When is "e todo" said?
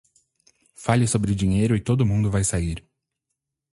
1.75-2.07